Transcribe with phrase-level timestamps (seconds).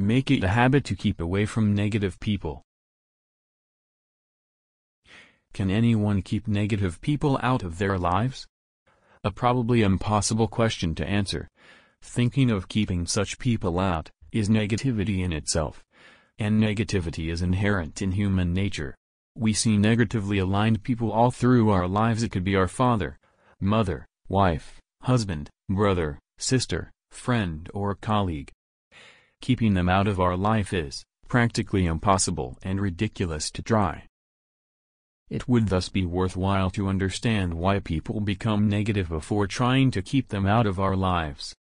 [0.00, 2.62] Make it a habit to keep away from negative people.
[5.52, 8.46] Can anyone keep negative people out of their lives?
[9.24, 11.48] A probably impossible question to answer.
[12.00, 15.82] Thinking of keeping such people out, is negativity in itself.
[16.38, 18.94] And negativity is inherent in human nature.
[19.34, 23.18] We see negatively aligned people all through our lives it could be our father,
[23.60, 28.52] mother, wife, husband, brother, sister, friend or colleague.
[29.40, 34.04] Keeping them out of our life is, practically impossible and ridiculous to try.
[35.30, 40.28] It would thus be worthwhile to understand why people become negative before trying to keep
[40.28, 41.54] them out of our lives.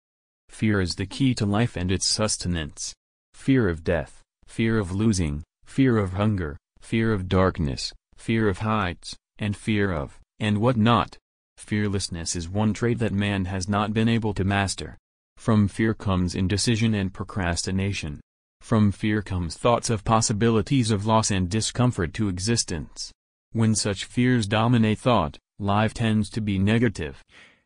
[0.49, 2.93] Fear is the key to life and its sustenance.
[3.33, 9.15] Fear of death, fear of losing, fear of hunger, fear of darkness, fear of heights,
[9.39, 11.17] and fear of, and what not.
[11.57, 14.97] Fearlessness is one trait that man has not been able to master.
[15.37, 18.19] From fear comes indecision and procrastination.
[18.61, 23.11] From fear comes thoughts of possibilities of loss and discomfort to existence.
[23.51, 27.23] When such fears dominate thought, life tends to be negative.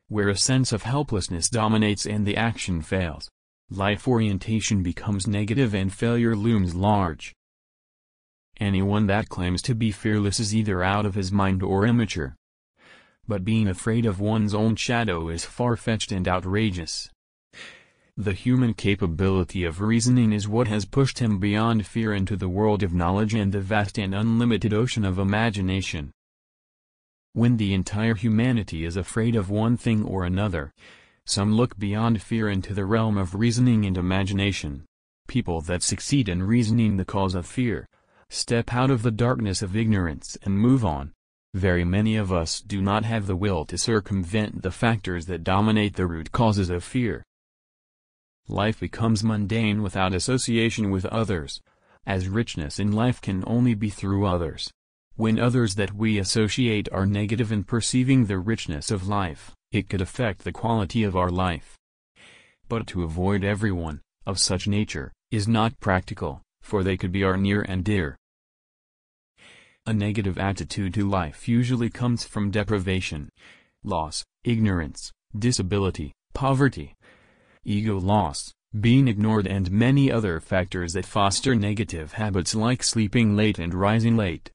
[0.10, 3.30] Where a sense of helplessness dominates and the action fails,
[3.70, 7.34] life orientation becomes negative and failure looms large.
[8.60, 12.36] Anyone that claims to be fearless is either out of his mind or immature.
[13.28, 17.10] But being afraid of one's own shadow is far-fetched and outrageous.
[18.20, 22.84] The human capability of reasoning is what has pushed him beyond fear into the world
[22.84, 26.12] of knowledge and the vast and unlimited ocean of imagination.
[27.32, 30.74] When the entire humanity is afraid of one thing or another,
[31.26, 34.84] some look beyond fear into the realm of reasoning and imagination.
[35.30, 37.88] People that succeed in reasoning the cause of fear,
[38.30, 41.14] step out of the darkness of ignorance and move on.
[41.54, 45.96] Very many of us do not have the will to circumvent the factors that dominate
[45.96, 47.24] the root causes of fear.
[48.52, 51.62] Life becomes mundane without association with others,
[52.08, 54.72] as richness in life can only be through others.
[55.16, 60.02] When others that we associate are negative in perceiving the richness of life, it could
[60.02, 61.78] affect the quality of our life.
[62.68, 67.38] But to avoid everyone, of such nature, is not practical, for they could be our
[67.38, 68.18] near and dear.
[69.86, 73.30] A negative attitude to life usually comes from deprivation,
[73.84, 76.96] loss, ignorance, disability, poverty,
[77.66, 83.60] ego loss, being ignored and many other factors that foster negative habits like sleeping late
[83.60, 84.52] and rising late,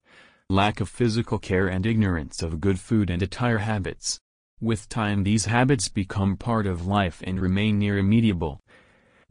[0.48, 4.20] lack of physical care and ignorance of good food and attire habits.
[4.60, 8.60] With time these habits become part of life and remain irremediable,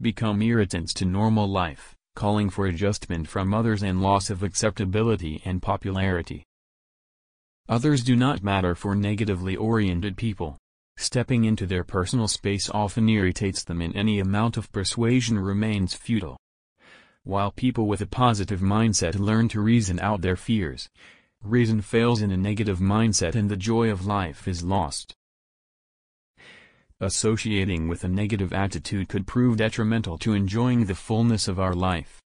[0.00, 5.62] become irritants to normal life, calling for adjustment from others and loss of acceptability and
[5.62, 6.44] popularity.
[7.68, 10.58] Others do not matter for negatively oriented people.
[10.96, 16.38] Stepping into their personal space often irritates them and any amount of persuasion remains futile.
[17.24, 20.88] While people with a positive mindset learn to reason out their fears,
[21.42, 25.14] reason fails in a negative mindset and the joy of life is lost.
[27.00, 32.20] Associating with a negative attitude could prove detrimental to enjoying the fullness of our life.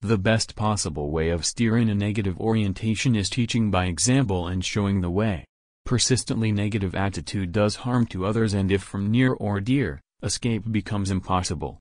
[0.00, 5.00] The best possible way of steering a negative orientation is teaching by example and showing
[5.00, 5.44] the way.
[5.92, 11.10] Persistently negative attitude does harm to others and if from near or dear, escape becomes
[11.10, 11.80] impossible.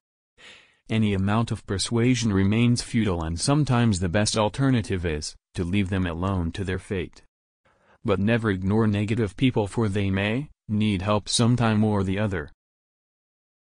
[0.90, 6.06] Any amount of persuasion remains futile and sometimes the best alternative is, to leave them
[6.06, 7.22] alone to their fate.
[8.04, 12.52] But never ignore negative people for they may, need help sometime or the other.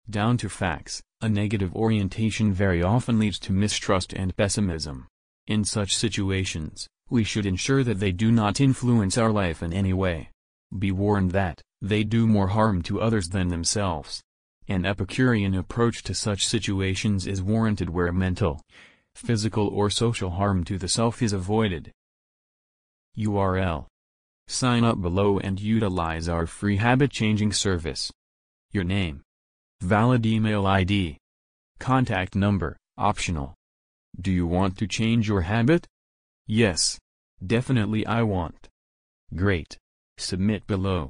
[0.09, 5.06] Down to facts, a negative orientation very often leads to mistrust and pessimism.
[5.46, 9.94] In such situations, we should ensure that they do not influence our life in any
[9.94, 10.31] way.
[10.78, 14.22] Be warned that, they do more harm to others than themselves.
[14.68, 18.62] An Epicurean approach to such situations is warranted where mental,
[19.16, 21.92] physical or social harm to the self is avoided.
[23.18, 23.88] URL.
[24.48, 28.12] Sign up below and utilize our free habit-changing service.
[28.72, 29.22] Your name.
[29.82, 31.18] Valid email ID.
[31.80, 33.56] Contact number, optional.
[34.20, 35.88] Do you want to change your habit?
[36.47, 37.00] Yes.
[37.46, 38.70] Definitely I want.
[39.35, 39.78] Great.
[40.22, 41.09] Submit below.